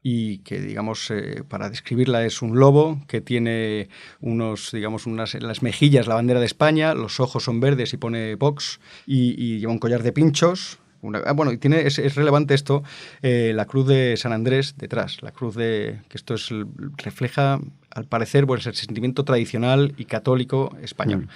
[0.03, 3.88] y que digamos eh, para describirla es un lobo que tiene
[4.20, 8.35] unos digamos unas las mejillas la bandera de España los ojos son verdes y pone
[8.35, 12.15] Vox y, y lleva un collar de pinchos una, ah, bueno, y tiene, es, es
[12.15, 12.83] relevante esto,
[13.21, 16.49] eh, la cruz de San Andrés detrás, la cruz de, que esto es,
[16.97, 17.61] refleja,
[17.91, 21.23] al parecer, pues, el sentimiento tradicional y católico español.
[21.23, 21.29] Mm.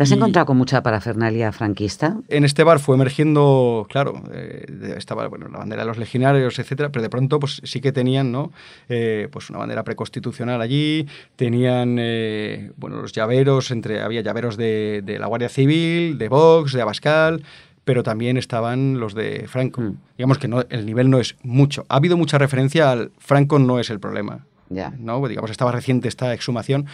[0.00, 2.16] ¿Te has encontrado con mucha parafernalia franquista?
[2.28, 6.88] En este bar fue emergiendo, claro, eh, estaba bueno, la bandera de los legionarios, etcétera,
[6.88, 8.50] pero de pronto pues sí que tenían, ¿no?
[8.88, 15.02] Eh, pues una bandera preconstitucional allí, tenían, eh, bueno, los llaveros, entre había llaveros de,
[15.04, 17.42] de la Guardia Civil, de Vox, de Abascal,
[17.90, 19.96] pero también estaban los de Franco.
[20.16, 21.86] Digamos que no, el nivel no es mucho.
[21.88, 24.46] Ha habido mucha referencia al Franco no es el problema.
[24.68, 24.94] Ya.
[24.96, 25.26] ¿no?
[25.26, 26.86] Digamos, estaba reciente esta exhumación,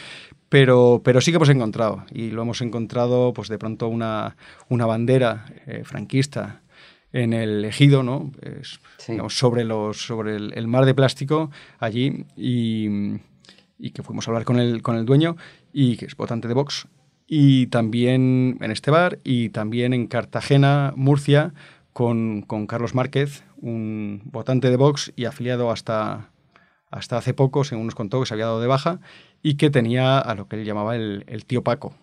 [0.48, 4.38] pero, pero sí que hemos encontrado, y lo hemos encontrado, pues de pronto una,
[4.70, 6.62] una bandera eh, franquista
[7.12, 8.32] en el ejido, ¿no?
[8.40, 12.88] Es, digamos, sobre, los, sobre el, el mar de plástico allí, y,
[13.78, 15.36] y que fuimos a hablar con el, con el dueño,
[15.74, 16.88] y que es votante de Vox,
[17.26, 21.54] y también en este bar, y también en Cartagena, Murcia,
[21.92, 26.30] con, con Carlos Márquez, un votante de Vox y afiliado hasta,
[26.90, 29.00] hasta hace poco, según nos contó, que se había dado de baja
[29.42, 31.94] y que tenía a lo que él llamaba el, el tío Paco,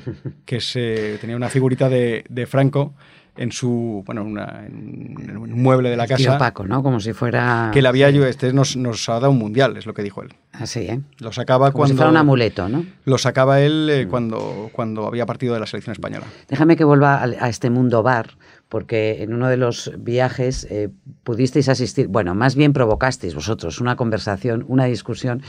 [0.46, 2.94] que es, eh, tenía una figurita de, de Franco
[3.36, 6.16] en su, bueno, una- en, un mueble de la casa.
[6.22, 6.82] Tío Paco, ¿no?
[6.82, 7.70] Como si fuera...
[7.72, 10.22] Que le había yo, este nos, nos ha dado un mundial, es lo que dijo
[10.22, 10.34] él.
[10.52, 11.00] Así, ¿eh?
[11.18, 11.94] Lo sacaba Como cuando...
[11.94, 12.84] si fuera un amuleto, ¿no?
[13.04, 16.26] Lo sacaba él eh, cuando, cuando había partido de la selección española.
[16.48, 18.32] Déjame que vuelva a, este mundo bar,
[18.72, 20.88] porque en uno de los viajes eh,
[21.24, 25.42] pudisteis asistir, bueno, más bien provocasteis vosotros una conversación, una discusión,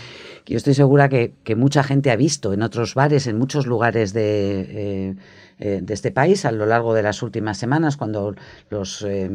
[0.43, 3.65] que yo estoy segura que, que mucha gente ha visto en otros bares, en muchos
[3.65, 4.27] lugares de,
[4.59, 5.15] eh,
[5.57, 8.35] eh, de este país a lo largo de las últimas semanas, cuando
[8.69, 9.29] los, eh,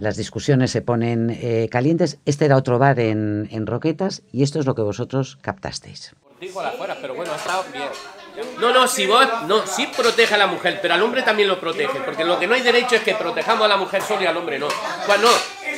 [0.00, 2.18] las discusiones se ponen eh, calientes.
[2.24, 6.14] Este era otro bar en, en Roquetas y esto es lo que vosotros captasteis.
[6.40, 8.15] Afueras, pero bueno, ha estado bien.
[8.58, 11.60] No, no, si vos, no, sí protege a la mujer, pero al hombre también lo
[11.60, 14.26] protege, porque lo que no hay derecho es que protejamos a la mujer solo y
[14.26, 14.68] al hombre no.
[14.68, 15.28] No,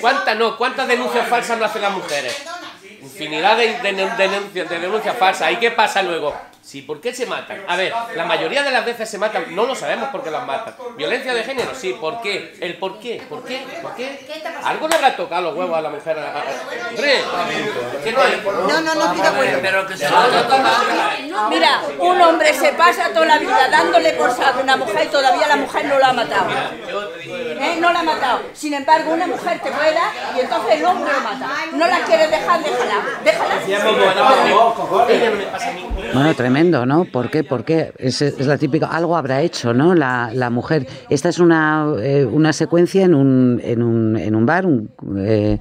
[0.00, 0.56] ¿Cuántas no?
[0.56, 2.40] ¿Cuántas denuncias falsas no hacen las mujeres?
[3.02, 5.50] Infinidad de, de- de denuncias falsas.
[5.52, 6.34] ¿Y qué pasa luego?
[6.68, 7.64] Sí, ¿por qué se matan?
[7.66, 10.46] A ver, la mayoría de las veces se matan, no lo sabemos por qué las
[10.46, 10.74] matan.
[10.98, 11.74] ¿Violencia de género?
[11.74, 12.58] Sí, ¿por qué?
[12.60, 13.22] ¿El por qué?
[13.26, 13.64] ¿Por qué?
[13.80, 14.20] ¿Por qué?
[14.62, 16.18] ¿Algo le habrá tocado los huevos a la mujer?
[16.90, 17.22] ¡Hombre!
[18.04, 18.42] ¿Qué no hay?
[18.44, 19.58] No, no, no, bueno.
[19.62, 21.48] Pero que se lo.
[21.48, 25.08] Mira, un hombre se pasa toda la vida dándole por saco a una mujer y
[25.10, 26.50] todavía la mujer no la ha matado.
[26.50, 27.78] ¿Eh?
[27.80, 28.42] No la ha matado.
[28.52, 30.40] Sin embargo, una mujer te puede dar y
[30.72, 31.48] el hombre lo mata.
[31.72, 33.04] No la quieres dejar, déjala.
[33.24, 33.54] Déjala.
[36.14, 37.04] Bueno, tremendo, ¿no?
[37.04, 37.44] ¿Por qué?
[37.44, 37.92] ¿Por qué?
[37.98, 39.94] Es, es la típica, algo habrá hecho, ¿no?
[39.94, 40.86] La, la mujer.
[41.10, 45.58] Esta es una, eh, una secuencia en un, en un, en un bar, un, eh,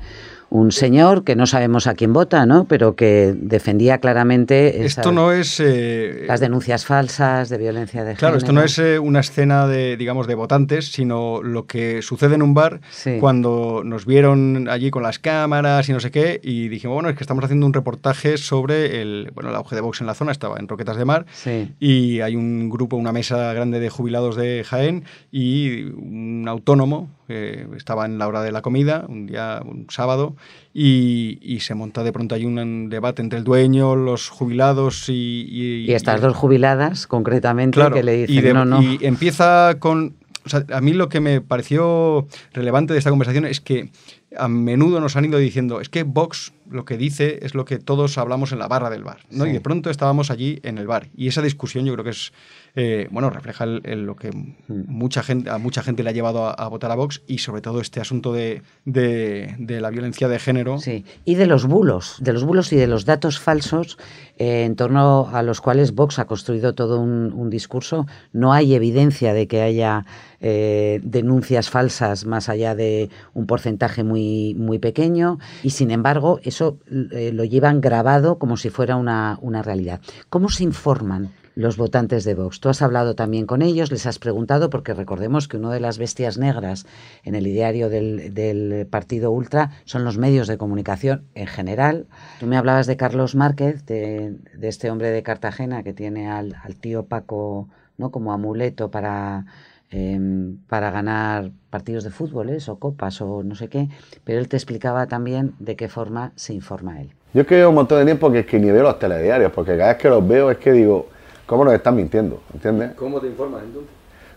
[0.50, 2.66] un señor que no sabemos a quién vota, ¿no?
[2.66, 5.60] Pero que defendía claramente esa- Esto no es...
[5.60, 8.38] eh, las denuncias falsas de violencia de Claro, género.
[8.38, 12.42] esto no es eh, una escena de, digamos, de votantes, sino lo que sucede en
[12.44, 13.18] un bar Sí.
[13.20, 17.16] cuando nos vieron allí con las cámaras y no sé qué, y dijimos, bueno, es
[17.18, 20.32] que estamos haciendo un reportaje sobre el, bueno, el auge de Vox en la zona,
[20.32, 21.74] estaba en Roquetas de Mar, Sí.
[21.80, 27.68] y hay un grupo, una mesa grande de jubilados de Jaén y un autónomo que
[27.76, 30.36] estaba en la hora de la comida, un día, un sábado,
[30.74, 35.86] y, y se monta de pronto hay un debate entre el dueño, los jubilados y...
[35.88, 38.82] Y estas dos jubiladas, concretamente, que le dicen, de- no, no.
[38.82, 40.16] y empieza con...
[40.46, 43.90] o sea, a mí lo que me pareció relevante de esta conversación es que
[44.38, 47.78] a menudo nos han ido diciendo, es que Vox lo que dice es lo que
[47.80, 49.44] todos hablamos en la barra del bar, ¿no?
[49.46, 49.50] Sí.
[49.52, 51.08] Y de pronto estábamos allí en el bar.
[51.16, 52.34] Y esa discusión yo creo que es,
[52.76, 54.30] eh, bueno, refleja el- el- lo que
[54.68, 57.62] mucha gente, a mucha gente le ha llevado a, a votar a Vox y sobre
[57.62, 60.78] todo este asunto de, de- de la violencia de género.
[60.80, 63.98] Sí, y de los bulos, de los bulos y de los datos falsos
[64.38, 68.06] eh, en torno a los cuales Vox ha construido todo un, un discurso.
[68.34, 70.06] No hay evidencia de que haya
[70.40, 76.80] eh, denuncias falsas más allá de un porcentaje muy, muy pequeño y sin embargo eso
[77.12, 80.02] eh, lo llevan grabado como si fuera una, una realidad.
[80.30, 81.30] ¿Cómo se informan?
[81.54, 82.60] Los votantes de Vox.
[82.60, 85.98] Tú has hablado también con ellos, les has preguntado, porque recordemos que una de las
[85.98, 86.86] bestias negras
[87.24, 92.06] en el ideario del, del partido Ultra son los medios de comunicación en general.
[92.40, 96.56] Tú me hablabas de Carlos Márquez, de, de este hombre de Cartagena que tiene al,
[96.64, 98.12] al tío Paco ¿no?
[98.12, 99.46] como amuleto para,
[99.92, 102.68] em, para ganar partidos de fútbol ¿es?
[102.70, 103.88] o copas o no sé qué,
[104.24, 107.12] pero él te explicaba también de qué forma se informa él.
[107.34, 109.52] Yo es que llevo un montón de tiempo que es que ni veo los telediarios,
[109.52, 111.08] porque cada vez que los veo es que digo,
[111.46, 112.42] ¿cómo nos están mintiendo?
[112.54, 112.92] ¿Entiendes?
[112.96, 113.92] ¿Cómo te informas entonces?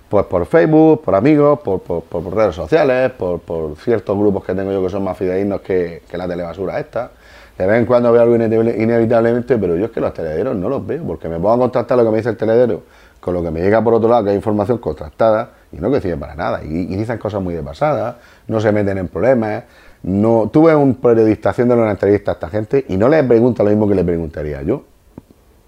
[0.09, 4.55] Pues por Facebook, por amigos, por, por- por redes sociales, por, por ciertos grupos que
[4.55, 7.13] tengo yo que son más fidedignos que, que la telebasura esta.
[7.57, 10.69] De vez en cuando veo algo inevitable- inevitablemente, pero yo es que los telederos no
[10.69, 12.83] los veo, porque me pongo a contrastar lo que me dice el teledero
[13.20, 16.16] con lo que me llega por otro lado, que hay información contrastada, y no coincide
[16.16, 16.62] para nada.
[16.64, 19.64] Y, dicen cosas muy de pasada, no se meten en problemas.
[20.02, 23.70] No, tuve un periodista haciéndole una entrevista a esta gente y no le pregunta lo
[23.70, 24.83] mismo que le preguntaría yo.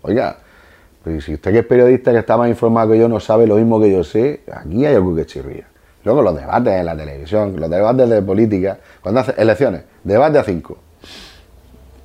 [0.03, 0.39] Oiga,
[1.05, 3.57] Pero si usted que es periodista que está más informado que yo no sabe lo
[3.57, 5.67] mismo que yo sé, aquí hay algo que chirría.
[6.05, 10.45] Luego los debates en la televisión, los debates de política, cuando hace elecciones, debate a
[10.45, 10.79] cinco.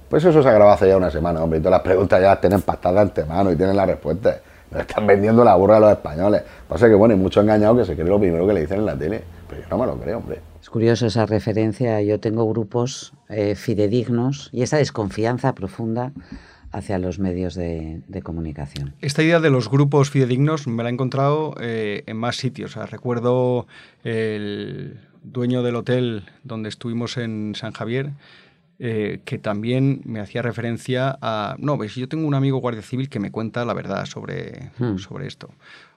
[0.10, 2.28] Pues eso se ha grabado hace ya una semana, hombre, y todas las preguntas ya
[2.28, 4.38] las tienen pastadas de antemano y tienen las respuestas.
[4.72, 6.44] Nos están vendiendo la burra a los españoles.
[6.68, 8.86] Pasa que, bueno, hay mucho engañado que se cree lo primero que le dicen en
[8.86, 9.22] la tele.
[9.50, 10.42] Pero yo no me lo creo, hombre.
[10.62, 12.02] Es curioso esa referencia.
[12.02, 16.12] Yo tengo grupos eh, fidedignos y esa desconfianza profunda
[16.72, 18.94] hacia los medios de, comunicación.
[19.02, 22.76] Esta idea de los grupos fidedignos me la he encontrado eh, en más sitios.
[22.76, 23.68] recuerdo
[24.04, 28.12] el dueño del hotel donde estuvimos en San Javier,
[28.80, 33.10] eh, que también me hacía referencia a, no, ves, yo tengo un amigo guardia civil
[33.10, 34.98] que me cuenta la verdad sobre, hmm.
[34.98, 35.50] sobre esto.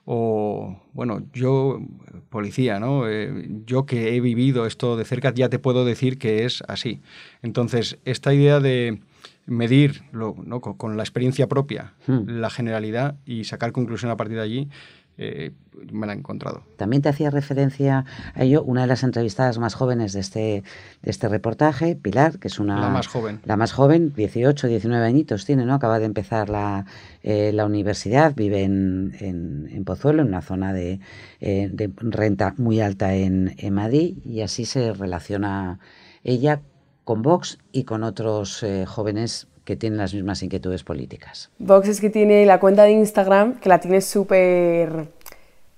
[0.05, 1.79] O, bueno, yo,
[2.29, 3.07] policía, ¿no?
[3.07, 7.01] Eh, yo que he vivido esto de cerca, ya te puedo decir que es así.
[7.43, 8.99] Entonces, esta idea de
[9.45, 10.61] medir ¿no?
[10.61, 12.23] con, la experiencia propia hmm.
[12.27, 14.69] la generalidad y sacar conclusión a partir de allí,
[15.17, 15.51] eh,
[15.91, 16.63] me la he encontrado.
[16.77, 20.63] También te hacía referencia a ello una de las entrevistadas más jóvenes de este,
[21.01, 22.79] de este reportaje, Pilar, que es una...
[22.79, 23.39] La más joven.
[23.45, 25.73] La más joven, 18, 19 añitos tiene, ¿no?
[25.73, 26.85] Acaba de empezar la,
[27.23, 30.99] eh, la universidad, vive en, en, Pozuelo, en una zona de,
[31.39, 35.79] eh, de renta muy alta en, en, Madrid, y así se relaciona
[36.23, 36.61] ella
[37.03, 41.49] con Vox y con otros jóvenes que tienen las mismas inquietudes políticas.
[41.59, 45.07] Vox es que tiene la cuenta de Instagram que la tiene súper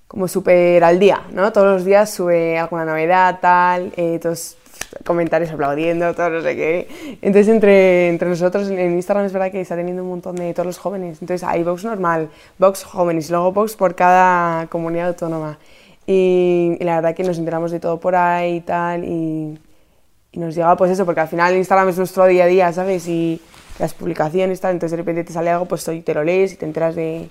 [0.08, 1.52] como súper al día, ¿no?
[1.52, 4.58] Todos los días sube alguna novedad, tal, eh, todos
[5.04, 7.18] comentarios aplaudiendo, todo no sé qué.
[7.24, 10.68] Entonces, entre, entre nosotros en Instagram es verdad que está teniendo un montón de todos
[10.68, 11.20] los jóvenes.
[11.20, 15.58] Entonces, hay Vox normal, Vox jóvenes luego Vox por cada comunidad autónoma.
[16.06, 19.04] Y, y, la verdad que nos enteramos de todo por ahí y tal.
[19.06, 19.58] Y,
[20.32, 23.08] y nos llega pues eso, porque al final Instagram es nuestro día a día, ¿sabes?
[23.08, 23.42] Y
[23.80, 26.66] las publicaciones, tal, entonces de repente te sale algo, pues te lo lees y te
[26.66, 27.30] enteras de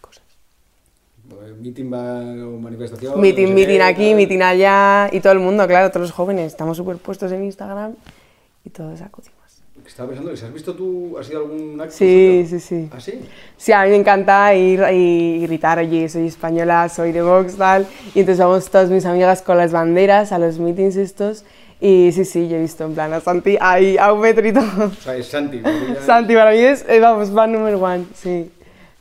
[0.00, 0.22] cosas.
[1.60, 3.20] Meeting o manifestación.
[3.20, 7.30] Meeting, meeting aquí, meeting allá, y todo el mundo, claro, todos los jóvenes, estamos superpuestos
[7.32, 7.94] en Instagram
[8.64, 9.34] y todos acudimos.
[9.86, 11.94] Estaba pensando, si has visto tú, ¿has ido algún acto?
[11.94, 12.88] Sí, sí, sí.
[12.90, 13.20] ¿Ah, sí?
[13.56, 17.86] Sí, a mí me encanta ir y gritar, oye, soy española, soy de Vox, tal.
[18.14, 21.44] Y entonces vamos todas mis amigas con las banderas a los meetings estos
[21.84, 24.22] y sí, sí, yo he visto en plan a Santi ahí a un
[24.54, 24.86] todo.
[24.86, 25.60] O sea, es Santi.
[26.00, 28.50] Santi para mí es, eh, vamos, fan number one, sí.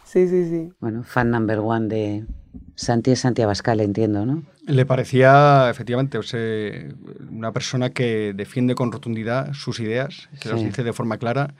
[0.03, 0.73] Sí, sí, sí.
[0.81, 2.25] Bueno, fan number one de
[2.75, 4.43] Santi es Santi Abascal, entiendo, ¿no?
[4.67, 6.19] Le parecía, efectivamente,
[7.31, 11.53] una persona que defiende con rotundidad sus ideas, que las dice de forma clara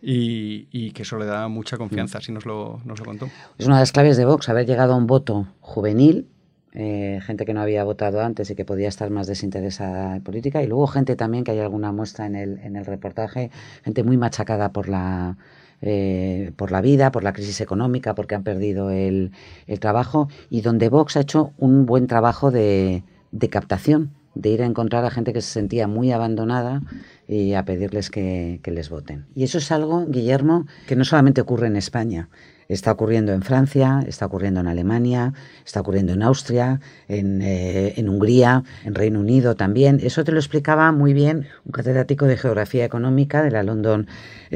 [0.00, 3.28] y, y, que eso le da mucha confianza, así nos lo, nos lo contó.
[3.58, 6.28] Es una de las claves de Vox, haber llegado a un voto juvenil
[6.74, 10.62] eh, gente que no había votado antes y que podía estar más desinteresada en política,
[10.62, 13.50] y luego gente también, que hay alguna muestra en el, en el reportaje,
[13.84, 15.36] gente muy machacada por la,
[15.82, 19.32] eh, por la vida, por la crisis económica, porque han perdido el,
[19.66, 24.62] el, trabajo, y donde Vox ha hecho un buen trabajo de, de captación de ir
[24.62, 26.80] a encontrar a gente que se sentía muy abandonada
[27.28, 29.26] y a pedirles que, que, les voten.
[29.34, 32.30] Y eso es algo, Guillermo, que no solamente ocurre en España,
[32.72, 38.64] Está ocurriendo en Francia, está ocurriendo en Alemania, está ocurriendo en Austria, eh, en, Hungría,
[38.84, 40.00] en Reino Unido también.
[40.02, 44.06] Eso te lo explicaba muy bien un catedrático de Geografía Económica de la London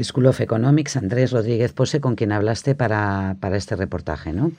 [0.01, 4.51] School of Economics, Andrés Rodríguez Pose, con quien hablaste para, para este reportaje, ¿no?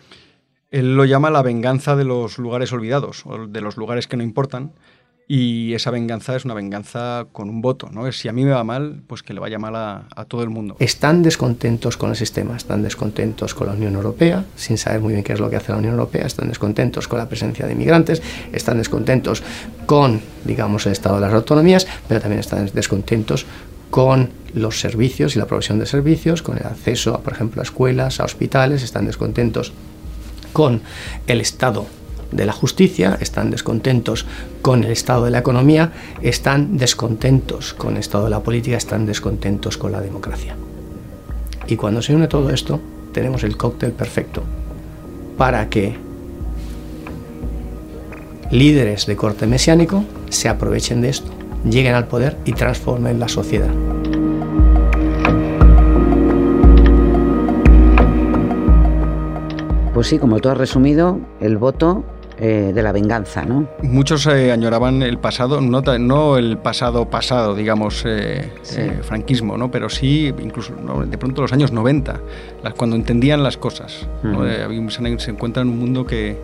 [0.70, 4.22] Él lo llama la venganza de los lugares olvidados, o de los lugares que no
[4.22, 4.72] importan,
[5.30, 8.10] y esa venganza es una venganza con un voto, ¿no?
[8.12, 10.76] Si a mí me va mal, pues que le vaya mal a, todo el mundo.
[10.78, 15.22] Están descontentos con el sistema, están descontentos con la Unión Europea, sin saber muy bien
[15.22, 18.22] qué es lo que hace la Unión Europea, están descontentos con la presencia de inmigrantes,
[18.52, 19.42] están descontentos
[19.84, 23.44] con, digamos, el estado de las autonomías, pero también están descontentos
[23.90, 28.20] con los servicios y la provisión de servicios, con el acceso, por ejemplo, a escuelas,
[28.20, 29.74] a hospitales, están descontentos
[30.54, 30.80] con
[31.26, 31.86] el estado
[32.30, 34.26] de la justicia, están descontentos
[34.62, 39.06] con el estado de la economía, están descontentos con el estado de la política, están
[39.06, 40.56] descontentos con la democracia.
[41.66, 42.80] Y cuando se une todo esto,
[43.12, 44.42] tenemos el cóctel perfecto
[45.36, 45.96] para que
[48.50, 51.30] líderes de corte mesiánico se aprovechen de esto,
[51.64, 53.70] lleguen al poder y transformen la sociedad.
[59.98, 62.04] Pues sí, como tú has resumido, el voto
[62.40, 63.68] eh, de la venganza, ¿no?
[63.82, 68.48] Muchos eh, añoraban el pasado, no, no, el pasado pasado, digamos, eh,
[69.02, 69.72] franquismo, ¿no?
[69.72, 70.72] Pero sí, incluso
[71.04, 72.20] de pronto los años 90,
[72.76, 74.06] cuando entendían las cosas.
[74.22, 76.38] se, encuentran en un mundo que,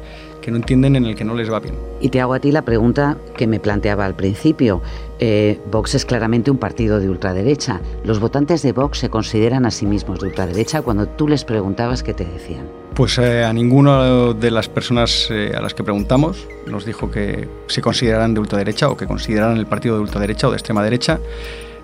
[0.45, 1.75] que no entienden en el que no les va bien.
[2.03, 4.83] Y te hago a ti la pregunta que me planteaba al principio.
[5.19, 7.81] Eh, Vox es claramente un partido de ultraderecha.
[8.05, 10.83] ¿Los votantes de Vox se consideran a sí mismos de ultraderecha?
[10.83, 12.67] Cuando tú les preguntabas, ¿qué te decían?
[12.95, 17.49] Pues eh, a ninguna de las personas eh, a las que preguntamos nos dijo que
[17.67, 21.21] se consideraran de ultraderecha o que consideraran el partido de ultraderecha o de extrema derecha.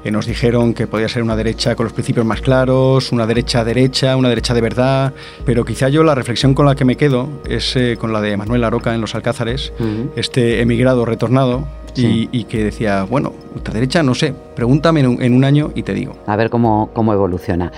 [0.04, 3.64] Eh, nos dijeron que podía ser una derecha con los principios más claros, una derecha
[3.64, 5.12] derecha, una derecha de verdad,
[5.44, 8.36] pero quizá yo la reflexión con la que me quedo es eh, con la de
[8.36, 9.72] Manuel Aroca en Los Alcázares,
[10.16, 13.32] este emigrado retornado, y, que decía, bueno,
[13.72, 16.16] derecha no sé, pregúntame en un, en un, año y te digo.
[16.26, 17.72] A ver cómo, cómo evoluciona.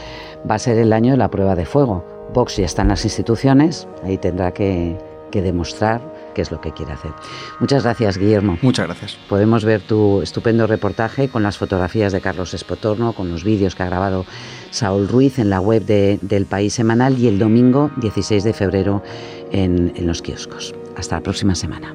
[0.49, 2.05] Va a ser el año de la prueba de fuego.
[2.33, 4.97] Vox ya está en las instituciones, ahí tendrá que,
[5.31, 7.13] que demostrar qué es lo que quiere hacer.
[7.61, 8.59] Muchas gracias, Guillermo.
[8.63, 9.17] Muchas gracias.
[9.29, 13.83] Podemos ver tu estupendo reportaje con las fotografías de Carlos Espotorno, con los vídeos que
[13.83, 14.27] ha grabado
[14.71, 19.03] Saúl Ruiz en la web de, del País Semanal y el domingo 16 de febrero
[19.51, 20.75] en, en los kioscos.
[20.97, 21.95] Hasta la próxima semana.